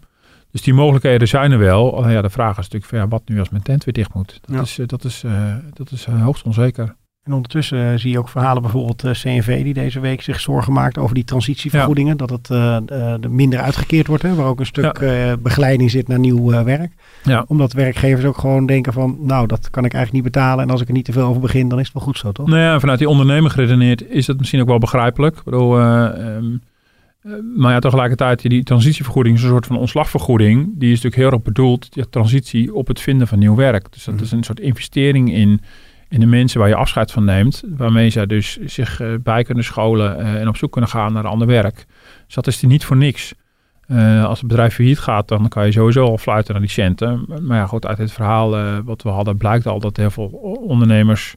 [0.51, 1.97] Dus die mogelijkheden zijn er wel.
[1.97, 4.15] Alleen ja, de vraag is natuurlijk van, ja, wat nu als mijn tent weer dicht
[4.15, 4.41] moet.
[4.47, 5.25] Dat is, uh, dat is,
[5.73, 6.95] dat is hoogst onzeker.
[7.31, 10.99] En ondertussen zie je ook verhalen, bijvoorbeeld uh, CNV, die deze week zich zorgen maakt
[10.99, 12.17] over die transitievergoedingen.
[12.17, 12.77] Dat het uh,
[13.29, 15.37] minder uitgekeerd wordt, hè, waar ook een stuk ja.
[15.37, 16.93] begeleiding zit naar nieuw werk.
[17.23, 17.45] Ja.
[17.47, 20.65] Omdat werkgevers ook gewoon denken van, nou, dat kan ik eigenlijk niet betalen.
[20.65, 22.33] En als ik er niet te veel over begin, dan is het wel goed zo,
[22.33, 22.47] toch?
[22.47, 25.37] Nou ja, vanuit die ondernemer geredeneerd is dat misschien ook wel begrijpelijk.
[25.37, 26.61] Ik bedoel, um,
[27.57, 30.65] maar ja, tegelijkertijd, die transitievergoeding is een soort van ontslagvergoeding.
[30.75, 33.93] Die is natuurlijk heel erg bedoeld, die transitie, op het vinden van nieuw werk.
[33.93, 34.23] Dus dat mm.
[34.23, 35.61] is een soort investering in
[36.11, 39.65] in de mensen waar je afscheid van neemt, waarmee zij dus zich uh, bij kunnen
[39.65, 41.87] scholen uh, en op zoek kunnen gaan naar ander werk.
[42.27, 43.35] Dus dat is die niet voor niks.
[43.89, 47.25] Uh, als het bedrijf failliet gaat, dan kan je sowieso al fluiten naar die centen.
[47.43, 50.27] Maar ja, goed, uit het verhaal wat we hadden blijkt al dat heel veel
[50.67, 51.37] ondernemers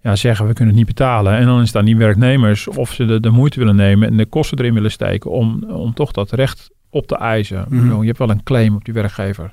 [0.00, 1.36] ja, zeggen we kunnen het niet betalen.
[1.36, 4.16] En dan is het aan die werknemers of ze de, de moeite willen nemen en
[4.16, 7.66] de kosten erin willen steken om, om toch dat recht op te eisen.
[7.68, 9.52] Mm Je hebt wel een claim op die werkgever.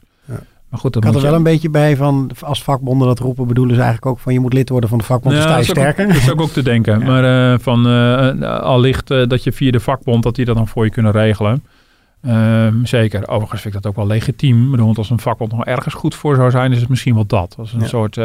[0.75, 3.47] Maar goed, dat ik had er wel een beetje bij van, als vakbonden dat roepen,
[3.47, 5.63] bedoelen ze eigenlijk ook van je moet lid worden van de vakbond, ja, sta je
[5.63, 6.07] sterker.
[6.07, 7.03] dat is ook, ook te denken.
[7.09, 10.67] Maar uh, van uh, allicht uh, dat je via de vakbond, dat die dat dan
[10.67, 11.63] voor je kunnen regelen.
[12.21, 13.27] Ehm, zeker.
[13.27, 14.75] Overigens vind ik dat ook wel legitiem.
[14.75, 17.55] Want als een vakbond nog ergens goed voor zou zijn, is het misschien wel dat.
[17.57, 17.85] Als een, ja.
[17.85, 18.17] soort,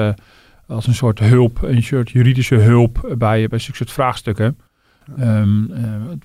[0.66, 4.58] als een soort hulp, een soort juridische hulp bij, bij zulke soort vraagstukken.
[5.18, 5.78] Um, uh,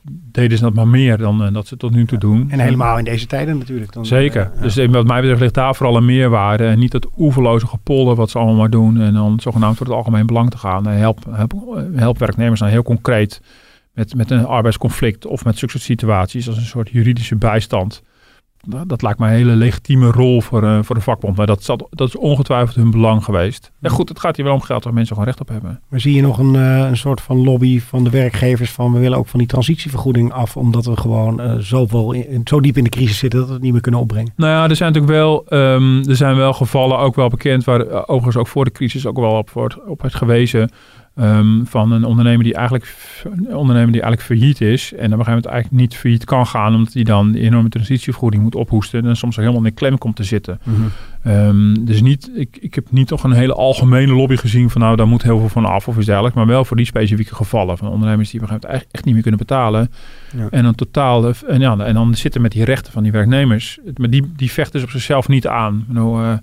[0.08, 2.52] deden ze dat maar meer dan uh, dat ze tot nu toe doen.
[2.52, 3.94] En helemaal in deze tijden natuurlijk.
[3.94, 4.52] Dan, Zeker.
[4.56, 6.66] Uh, dus wat mij betreft ligt daar vooral een meerwaarde.
[6.66, 9.02] En niet dat oeverloze gepolder wat ze allemaal maar doen.
[9.02, 10.88] En dan zogenaamd voor het algemeen belang te gaan.
[10.88, 11.54] Help, help,
[11.96, 13.42] help werknemers dan heel concreet
[13.94, 18.04] met, met een arbeidsconflict of met zulke situaties als een soort juridische bijstand.
[18.88, 21.38] Dat, lijkt me een hele legitieme rol voor, uh, voor de vakbond.
[21.38, 23.72] Maar dat, zat, dat is ongetwijfeld hun belang geweest.
[23.82, 25.82] En goed, het gaat hier wel om geld waar mensen gewoon recht op hebben.
[25.90, 29.00] Maar zie je nog een, uh, een soort van lobby van de werkgevers van we
[29.00, 32.84] willen ook van die transitievergoeding af, omdat we gewoon uh, zoveel in, zo diep in
[32.84, 34.34] de crisis zitten dat we het niet meer kunnen opbrengen?
[34.36, 38.08] Nou ja, er zijn natuurlijk wel, um, er zijn wel gevallen, ook wel bekend, waar
[38.08, 40.70] overigens ook voor de crisis ook wel op wordt op het gewezen.
[41.20, 45.10] Um, van een ondernemer die eigenlijk een ondernemer die eigenlijk failliet is en op een
[45.10, 49.06] gegeven moment eigenlijk niet failliet kan gaan omdat hij dan die enorme transitievergoeding moet ophoesten
[49.06, 50.60] en soms ook helemaal in de klem komt te zitten.
[50.64, 51.32] Mm -hmm.
[51.32, 54.96] um, dus niet, ik, ik heb niet toch een hele algemene lobby gezien van nou
[54.96, 57.78] daar moet heel veel van af of iets dergelijks, maar wel voor die specifieke gevallen
[57.78, 59.92] van ondernemers die op een gegeven moment echt niet meer kunnen betalen
[60.38, 60.48] ja.
[60.50, 64.10] en dan totaal en ja en dan zitten met die rechten van die werknemers, maar
[64.10, 65.86] die die vechten ze op zichzelf niet aan.
[65.88, 66.34] Nou, uh,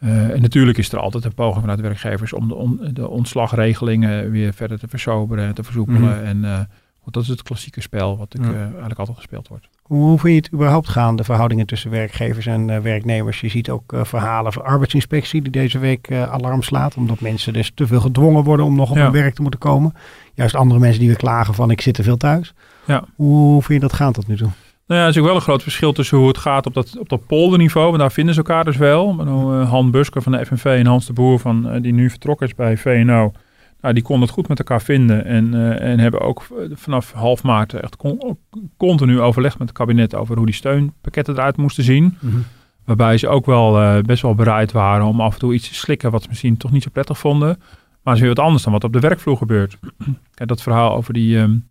[0.00, 4.30] uh, en natuurlijk is er altijd een poging vanuit werkgevers om de, on, de ontslagregelingen
[4.30, 6.00] weer verder te versoberen en te versoepelen.
[6.00, 6.24] Mm -hmm.
[6.24, 6.60] En uh,
[7.04, 8.50] dat is het klassieke spel wat ik, ja.
[8.50, 9.68] uh, eigenlijk altijd gespeeld wordt.
[9.82, 13.40] Hoe, hoe vind je het überhaupt gaan, de verhoudingen tussen werkgevers en werknemers?
[13.40, 16.94] Je ziet ook verhalen van arbeidsinspectie die deze week alarm slaat.
[16.94, 19.02] Omdat mensen dus te veel gedwongen worden om nog op ja.
[19.02, 19.94] hun werk te moeten komen.
[20.34, 22.54] Juist andere mensen die weer klagen van ik zit te veel thuis.
[22.84, 23.04] Ja.
[23.14, 24.50] Hoe, hoe vind je dat gaan tot nu toe?
[24.88, 26.98] Nou ja, er is ook wel een groot verschil tussen hoe het gaat op dat,
[26.98, 27.86] op dat polderniveau.
[27.86, 29.16] Want daar vinden ze elkaar dus wel.
[29.20, 32.46] Uh, Han Busker van de FNV en Hans de Boer van, uh, die nu vertrokken
[32.46, 33.32] is bij VNO.
[33.80, 35.24] Nou, die konden het goed met elkaar vinden.
[35.24, 38.38] En, uh, en hebben ook vanaf half maart echt con
[38.76, 42.16] continu overlegd met het kabinet over hoe die steunpakketten eruit moesten zien.
[42.20, 42.44] Mm -hmm.
[42.84, 46.10] Waarbij ze ook wel best wel bereid waren om af en toe iets te slikken
[46.10, 47.48] wat ze misschien toch niet zo prettig vonden.
[47.48, 47.58] Maar
[48.02, 49.78] dat is weer wat anders dan wat op de werkvloer gebeurt.
[50.34, 51.36] Kijk, dat verhaal over die...
[51.36, 51.68] Um,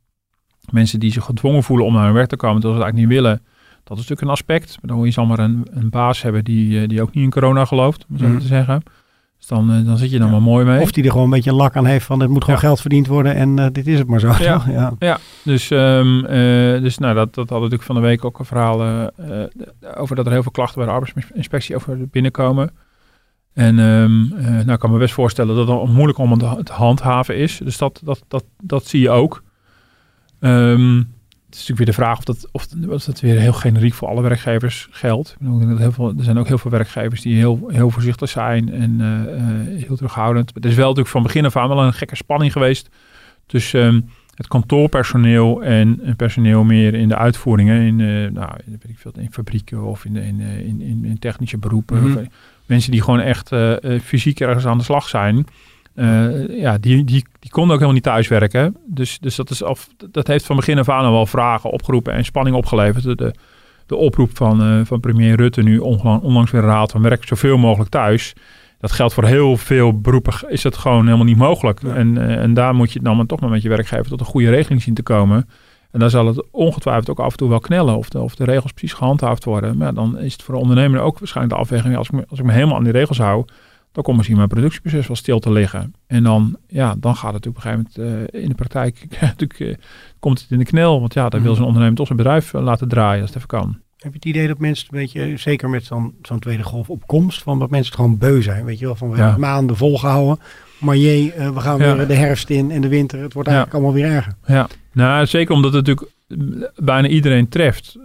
[0.71, 3.09] mensen die zich gedwongen voelen om naar hun werk te komen, dat ze het eigenlijk
[3.09, 3.41] niet willen.
[3.83, 4.77] Dat is natuurlijk een aspect.
[4.81, 7.65] Maar dan je zal maar een, een baas hebben die, die ook niet in corona
[7.65, 8.39] gelooft, om zo mm.
[8.39, 8.83] te zeggen.
[9.37, 10.33] Dus dan, dan zit je dan ja.
[10.33, 10.81] maar mooi mee.
[10.81, 12.65] Of die er gewoon een beetje een lak aan heeft van het moet gewoon ja.
[12.65, 14.33] geld verdiend worden en uh, dit is het maar zo.
[14.39, 14.93] Ja, ja.
[14.99, 15.17] ja.
[15.43, 16.29] dus, um, uh,
[16.81, 19.05] dus nou, dat, dat hadden natuurlijk van de week ook een verhaal uh,
[19.95, 22.71] over dat er heel veel klachten bij de arbeidsinspectie over binnenkomen.
[23.53, 27.37] En um, nou, ik kan me best voorstellen dat het moeilijk om het te handhaven
[27.37, 27.59] is.
[27.63, 29.43] Dus dat, dat, dat, dat zie je ook.
[30.39, 31.15] Um,
[31.47, 34.07] het is natuurlijk weer de vraag of dat, of, of dat weer heel generiek voor
[34.07, 35.29] alle werkgevers geldt.
[35.29, 38.29] Ik bedoel, dat heel veel, er zijn ook heel veel werkgevers die heel, heel voorzichtig
[38.29, 40.51] zijn en uh, uh, heel terughoudend.
[40.55, 42.89] Er is wel natuurlijk van begin af aan wel een gekke spanning geweest
[43.45, 47.81] tussen um, het kantoorpersoneel en personeel meer in de uitvoeringen.
[47.81, 51.57] In, uh, nou, weet ik veel, in fabrieken of in, in, in, in, in technische
[51.57, 51.97] beroepen.
[51.97, 52.17] Mm -hmm.
[52.17, 52.23] of,
[52.65, 53.51] mensen die gewoon echt
[54.03, 55.45] fysiek ergens aan de slag zijn.
[55.99, 58.77] Uh, ja, die, die, die konden ook helemaal niet thuiswerken.
[58.85, 62.13] Dus, dus dat, is af, dat heeft van begin af aan al wel vragen opgeroepen
[62.13, 63.03] en spanning opgeleverd.
[63.03, 63.33] De, de,
[63.85, 67.89] de oproep van, uh, van premier Rutte nu onlangs weer raad van werk zoveel mogelijk
[67.89, 68.33] thuis.
[68.79, 71.81] Dat geldt voor heel veel beroepen, is dat gewoon helemaal niet mogelijk.
[71.81, 71.93] Ja.
[71.93, 74.25] En, uh, en daar moet je dan maar toch maar met je werkgever tot een
[74.25, 75.49] goede regeling zien te komen.
[75.91, 78.43] En dan zal het ongetwijfeld ook af en toe wel knellen of de, of de
[78.43, 79.77] regels precies gehandhaafd worden.
[79.77, 82.39] Maar dan is het voor de ondernemer ook waarschijnlijk de afweging, als ik me, als
[82.39, 83.45] ik me helemaal aan die regels hou,
[83.97, 85.93] dan komt misschien mijn productieproces wel stil te liggen.
[86.07, 89.07] En dan, ja, dan gaat het natuurlijk op een gegeven moment uh, in de praktijk,
[89.21, 89.75] natuurlijk, uh,
[90.19, 90.99] komt het in de knel.
[90.99, 93.47] Want ja, dan wil zo'n ondernemer toch zijn bedrijf uh, laten draaien als het even
[93.47, 93.77] kan.
[93.97, 95.85] Heb je het idee dat mensen een beetje, zeker met
[96.21, 98.65] zo'n tweede golf opkomst, van dat mensen het gewoon beu zijn?
[98.65, 100.39] Weet je wel, van we hebben maanden volgehouden.
[100.79, 101.95] Maar jee, we gaan ja.
[101.95, 103.21] weer de herfst in en de winter.
[103.21, 103.83] Het wordt eigenlijk ja.
[103.83, 104.33] allemaal weer erger.
[104.45, 106.11] Ja, nou zeker omdat het natuurlijk
[106.75, 107.97] bijna iedereen treft.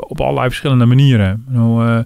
[0.00, 1.44] op allerlei verschillende manieren.
[1.48, 2.04] Nou,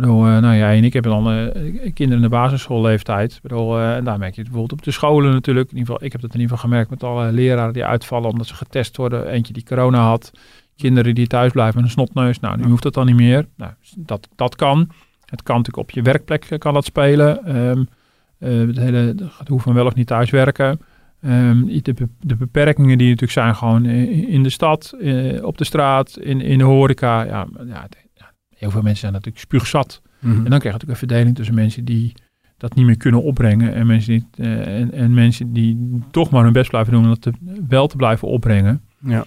[0.00, 1.46] bedoel, uh, nou ja, en ik heb dan uh,
[1.94, 3.38] kinderen in de basisschoolleeftijd.
[3.42, 5.70] Bedoel, uh, en daar merk je het bijvoorbeeld op de scholen natuurlijk.
[5.70, 8.30] In ieder geval, ik heb het in ieder geval gemerkt met alle leraren die uitvallen
[8.30, 9.28] omdat ze getest worden.
[9.28, 10.30] Eentje die corona had.
[10.76, 12.40] Kinderen die thuis blijven met een snotneus.
[12.40, 13.46] Nou, nu hoeft dat dan niet meer.
[13.56, 14.90] Nou, dat, dat kan.
[15.24, 17.56] Het kan natuurlijk op je werkplek kan dat spelen.
[17.56, 17.88] Um,
[18.38, 19.14] het hele
[19.46, 20.80] hoeven wel of niet thuiswerken.
[21.24, 24.94] Um, de, de, beperkingen die natuurlijk zijn gewoon in, in de stad,
[25.42, 27.22] op de straat, in, in de horeca.
[27.22, 27.88] Ja, ja
[28.58, 30.02] heel veel mensen zijn natuurlijk spuugzat.
[30.02, 30.44] Mm -hmm.
[30.44, 32.12] En dan krijg je natuurlijk een verdeling tussen mensen die
[32.56, 36.44] dat niet meer kunnen opbrengen en mensen die, uh, en, en, mensen die toch maar
[36.44, 37.32] hun best blijven doen om dat te,
[37.68, 38.82] wel te blijven opbrengen.
[38.98, 39.24] Ja.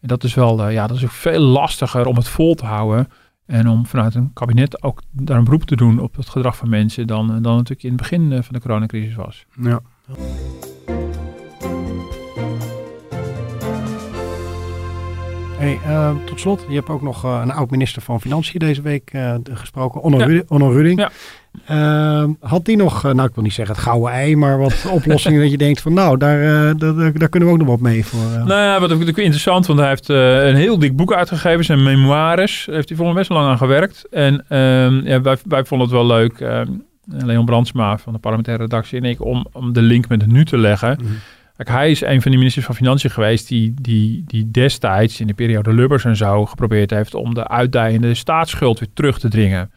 [0.00, 2.64] En dat is wel, uh, ja, dat is ook veel lastiger om het vol te
[2.64, 3.08] houden
[3.46, 6.68] en om vanuit een kabinet ook daar een beroep te doen op het gedrag van
[6.68, 9.46] mensen dan, dan natuurlijk in het begin van de coronacrisis was.
[9.60, 9.80] Ja.
[15.64, 19.10] Hey, uh, tot slot, je hebt ook nog uh, een oud-minister van Financiën deze week
[19.12, 20.24] uh, gesproken, Onno, ja.
[20.24, 20.50] Ruding.
[20.50, 20.98] Onno Ruding.
[20.98, 21.10] Ja.
[21.66, 25.40] Ehm, had die nog, nou ik wil niet zeggen het gouden ei, maar wat oplossingen
[25.40, 26.38] dat je denkt van nou, daar,
[26.76, 28.46] daar, daar, kunnen we ook nog wat mee voor.
[28.46, 32.66] Nou ja, wat natuurlijk interessant, want hij heeft een heel dik boek uitgegeven, zijn memoires,
[32.70, 34.06] heeft hij volgens best lang aan gewerkt.
[34.10, 36.70] En ehm, ja, wij, wij vonden het wel leuk, ehm,
[37.04, 40.44] Leon Brandsma van de parlementaire redactie en ik, om, om de link met het nu
[40.44, 40.98] te leggen.
[41.00, 41.16] Mm -hmm.
[41.56, 45.34] Hij is een van de ministers van Financiën geweest die, die, die destijds in de
[45.34, 49.70] periode Lubbers en zo geprobeerd heeft om de uitdijende staatsschuld weer terug te dringen.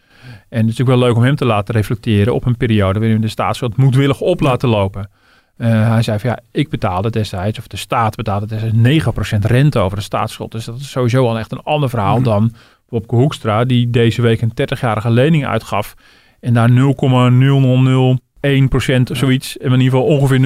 [0.50, 3.22] En het is natuurlijk wel leuk om hem te laten reflecteren op een periode waarin
[3.22, 5.10] de staatsschuld moedwillig op laten lopen.
[5.58, 9.06] Uh, hij zei van ja, ik betaalde destijds, of de staat betaalde destijds
[9.38, 10.52] 9% rente over de staatsschuld.
[10.52, 12.54] Dus dat is sowieso al echt een ander verhaal dan
[12.90, 15.96] Bobke Hoekstra, die deze week een 30-jarige lening uitgaf
[16.40, 19.58] en daar 0,000 1% of zoiets.
[19.58, 20.40] In ieder geval ongeveer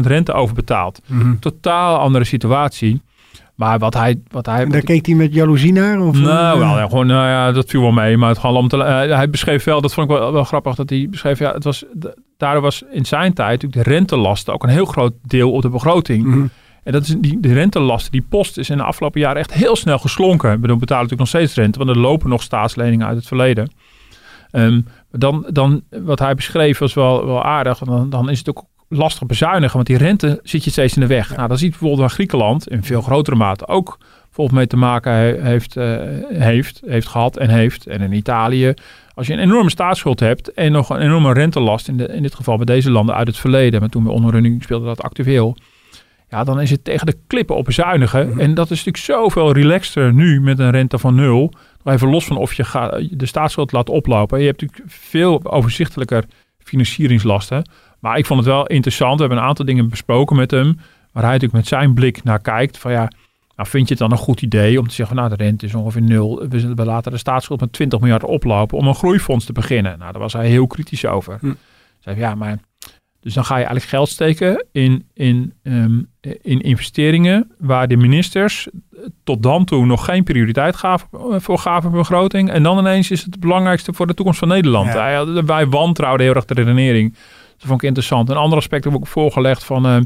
[0.00, 1.00] 0,0% rente over betaald.
[1.06, 3.00] Mm Totaal andere situatie.
[3.54, 4.20] Maar wat hij...
[4.30, 6.00] Wat hij en daar keek hij met jaloezie naar?
[6.00, 8.16] Of nou, wel, ja, gewoon, nou ja, dat viel wel mee.
[8.16, 10.90] Maar het om te, uh, hij beschreef wel, dat vond ik wel, wel grappig, dat
[10.90, 11.84] hij beschreef, ja, het was,
[12.36, 15.68] daardoor was in zijn tijd natuurlijk de rentelasten ook een heel groot deel op de
[15.68, 16.24] begroting.
[16.24, 16.46] Mhm.
[16.82, 19.76] En dat is die, de rentelasten, die post is in de afgelopen jaren echt heel
[19.76, 20.52] snel geslonken.
[20.52, 23.26] Ik bedoel, we betalen natuurlijk nog steeds rente, want er lopen nog staatsleningen uit het
[23.26, 23.70] verleden.
[24.52, 27.78] Um, dan, dan, wat hij beschreef was wel, wel aardig.
[27.78, 31.06] Dan, dan is het ook lastig bezuinigen, want die rente zit je steeds in de
[31.06, 31.36] weg.
[31.36, 33.98] Nou, dan ziet bijvoorbeeld waar Griekenland in veel grotere mate ook
[34.30, 35.96] volgens mee te maken heeft, uh,
[36.28, 37.86] heeft, heeft gehad en heeft.
[37.86, 38.74] En in Italië,
[39.14, 42.34] als je een enorme staatsschuld hebt en nog een enorme rentelast, in, de, in dit
[42.34, 45.56] geval bij deze landen uit het verleden, maar toen bij onderrunning speelde dat actueel.
[46.30, 48.28] Ja, dan is het tegen de klippen op bezuinigen.
[48.28, 48.40] Mhm.
[48.40, 51.52] En dat is natuurlijk zoveel relaxter nu met een rente van nul.
[51.88, 54.40] Even los van of je de staatsschuld laat oplopen.
[54.40, 56.24] Je hebt natuurlijk veel overzichtelijker
[56.58, 57.70] financieringslasten.
[57.98, 59.14] Maar ik vond het wel interessant.
[59.14, 60.78] We hebben een aantal dingen besproken met hem.
[61.12, 62.78] Waar hij natuurlijk met zijn blik naar kijkt.
[62.78, 63.10] Van ja,
[63.56, 65.74] nou vind je het dan een goed idee om te zeggen, nou de rente is
[65.74, 66.48] ongeveer nul.
[66.48, 69.98] We laten de staatsschuld met 20 miljard oplopen om een groeifonds te beginnen.
[69.98, 71.38] Nou, daar was hij heel kritisch over.
[71.40, 71.52] Hm.
[71.98, 72.58] Zei, ja, maar
[73.20, 76.08] dus dan ga je eigenlijk geld steken in, in, um,
[76.42, 78.68] in investeringen waar de ministers
[79.24, 81.08] tot dan toe nog geen prioriteit gaven,
[81.42, 82.50] voor gaven begroting.
[82.50, 84.92] En dan ineens is het het belangrijkste voor de toekomst van Nederland.
[84.92, 85.44] Ja.
[85.44, 87.12] Wij wantrouwden heel erg de redenering.
[87.12, 88.30] Dat vond ik interessant.
[88.30, 90.00] Een ander aspect heb ik ook voorgelegd van, uh,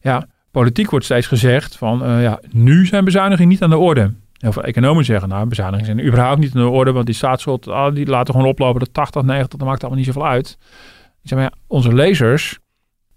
[0.00, 4.12] ja, politiek wordt steeds gezegd van, uh, ja, nu zijn bezuinigingen niet aan de orde.
[4.38, 7.68] Heel veel economen zeggen, nou, bezuinigingen zijn überhaupt niet aan de orde, want die staatsschuld,
[7.68, 10.58] ah, die laten gewoon oplopen de 80, 90, dat maakt allemaal niet zoveel uit.
[11.22, 12.58] Ik zeg maar, onze lezers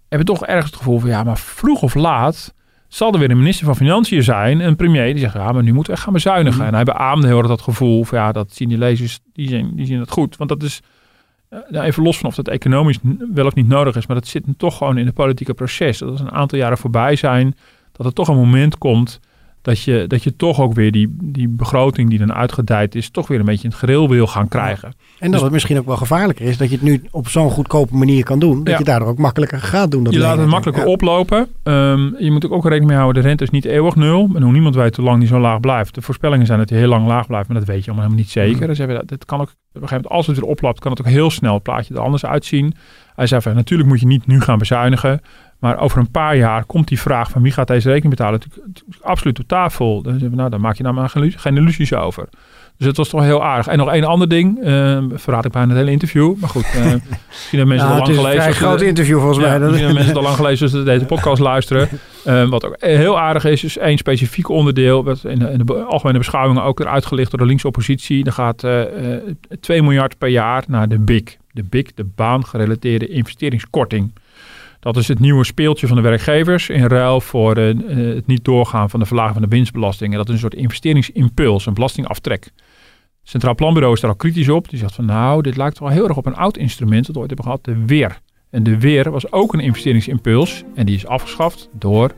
[0.08, 2.54] hebben toch ergens het gevoel van, ja, maar vroeg of laat
[2.88, 5.72] zal er weer een minister van Financiën zijn, een premier die zegt, ja, maar nu
[5.72, 6.58] moeten we echt gaan bezuinigen.
[6.58, 6.68] Mhm.
[6.68, 9.70] En hij beaamde heel erg dat gevoel van, ja, dat zien die lezers, die zien,
[9.74, 10.36] die zien dat goed.
[10.36, 10.80] Want dat is,
[11.70, 12.98] uh, even los van of dat economisch
[13.34, 15.98] wel of niet nodig is, maar dat zit toch gewoon in het politieke proces.
[15.98, 17.56] Dat als een aantal jaren voorbij zijn,
[17.92, 19.20] dat er toch een moment komt
[19.66, 23.28] dat je, dat je toch ook weer die, die begroting die dan uitgedijd is, toch
[23.28, 24.88] weer een beetje in het gereel wil gaan krijgen.
[24.88, 27.50] En dat dus, het misschien ook wel gevaarlijker is dat je het nu op zo'n
[27.50, 30.04] goedkope manier kan doen, dat je daardoor ook makkelijker gaat doen.
[30.04, 31.46] Dat je laat het makkelijker oplopen.
[31.62, 34.30] Um, je moet ook rekening mee houden, de rente is niet eeuwig nul.
[34.34, 35.94] En hoe niemand weet hoe lang die zo laag blijft.
[35.94, 38.24] De voorspellingen zijn dat hij heel lang laag blijft, maar dat weet je allemaal helemaal
[38.24, 38.66] niet zeker.
[38.66, 41.00] Dus dat, dat kan ook, op een gegeven moment, als het weer oploopt, kan het
[41.00, 42.74] ook heel snel het plaatje er anders uitzien.
[43.14, 45.20] Hij zei van, natuurlijk moet je niet nu gaan bezuinigen.
[45.66, 48.78] Maar over een paar jaar komt die vraag van wie gaat deze rekening betalen natuurlijk
[49.00, 50.02] absoluut op tafel.
[50.02, 52.28] Dan zeggen we, nou, daar maak je nou maar geen illusies over.
[52.76, 53.66] Dus het was toch heel aardig.
[53.66, 56.34] En nog één ander ding, uh, verraad ik bijna het hele interview.
[56.36, 58.40] Maar goed, uh, misschien hebben mensen ja, al lang gelezen.
[58.40, 59.58] Het is een groot interview volgens mij.
[59.58, 61.88] Misschien hebben mensen al lang gelezen dus deze podcast luisteren.
[62.26, 65.04] Uh, wat ook heel aardig is, is één specifiek onderdeel.
[65.04, 68.24] Wat in de, in de algemene beschouwingen ook weer uitgelicht door de linkse oppositie.
[68.24, 68.66] Er gaat
[69.60, 71.38] 2 miljard per jaar naar de BIC.
[71.52, 74.12] De BIC, de baangerelateerde investeringskorting.
[74.86, 78.90] Dat is het nieuwe speeltje van de werkgevers in ruil voor uh, het niet doorgaan
[78.90, 80.10] van de verlaging van de winstbelasting.
[80.12, 82.50] En dat is een soort investeringsimpuls, een belastingaftrek.
[83.22, 84.68] Centraal Planbureau is daar al kritisch op.
[84.68, 87.20] Die zegt van nou, dit lijkt wel heel erg op een oud instrument dat we
[87.20, 88.20] ooit hebben gehad, de WEER.
[88.50, 92.14] En de WEER was ook een investeringsimpuls en die is afgeschaft door.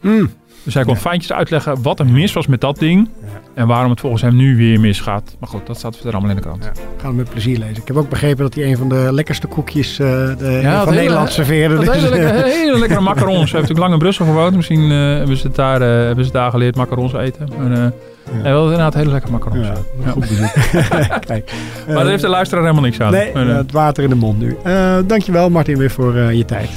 [0.00, 0.30] Mm.
[0.62, 1.00] Dus hij kon ja.
[1.00, 3.08] fijntjes uitleggen wat er mis was met dat ding.
[3.54, 5.36] En waarom het volgens hem nu weer misgaat.
[5.38, 6.64] Maar goed, dat staat verder allemaal in de krant.
[6.64, 7.76] Ja, gaan we met plezier lezen.
[7.76, 11.30] Ik heb ook begrepen dat hij een van de lekkerste koekjes uh, de, van Nederland
[11.30, 11.74] serveerde.
[11.74, 13.28] Dat hele, lekkere, hele lekkere macarons.
[13.30, 14.56] Hij heeft natuurlijk lang in Brussel gewoond.
[14.56, 17.48] Misschien uh, hebben, ze daar, uh, hebben ze daar geleerd macarons eten.
[17.58, 17.92] Maar,
[18.36, 18.42] ja.
[18.42, 19.66] wel inderdaad hele lekkere macarons.
[19.66, 20.10] Ja, ja.
[20.10, 20.26] Goed
[21.26, 21.52] Kijk.
[21.86, 23.12] maar daar heeft de luisteraar helemaal niks aan.
[23.12, 24.56] Nee, het water in de mond nu.
[24.66, 26.70] Uh, dankjewel Martin weer voor je tijd.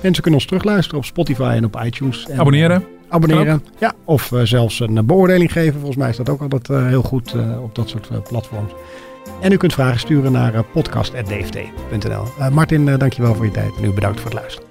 [0.00, 2.26] mensen kunnen ons terugluisteren op Spotify en op iTunes.
[2.28, 3.64] En, Abonneren abonneren.
[3.78, 5.74] Ja, of uh, zelfs een beoordeling geven.
[5.74, 8.72] Volgens mij is dat ook altijd uh, heel goed uh, op dat soort platforms.
[9.40, 12.50] En u kunt vragen sturen naar podcast.dft.nl.
[12.52, 14.68] Martin, dankjewel voor je tijd en u bedankt voor het luisteren.